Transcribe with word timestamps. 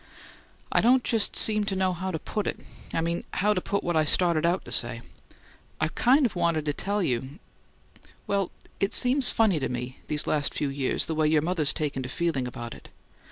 "I 0.71 0.81
don't 0.81 1.03
just 1.03 1.35
seem 1.35 1.63
to 1.65 1.75
know 1.75 1.93
how 1.93 2.09
to 2.09 2.17
put 2.17 2.47
it 2.47 2.59
I 2.91 3.01
mean 3.01 3.23
how 3.33 3.53
to 3.53 3.61
put 3.61 3.83
what 3.83 3.95
I 3.95 4.03
started 4.03 4.47
out 4.47 4.65
to 4.65 4.71
say. 4.71 5.01
I 5.79 5.89
kind 5.89 6.25
of 6.25 6.35
wanted 6.35 6.65
to 6.65 6.73
tell 6.73 7.03
you 7.03 7.37
well, 8.25 8.49
it 8.79 8.95
seems 8.95 9.29
funny 9.29 9.59
to 9.59 9.69
me, 9.69 9.99
these 10.07 10.25
last 10.25 10.55
few 10.55 10.69
years, 10.69 11.05
the 11.05 11.13
way 11.13 11.27
your 11.27 11.43
mother's 11.43 11.71
taken 11.71 12.01
to 12.01 12.09
feeling 12.09 12.47
about 12.47 12.73
it. 12.73 12.89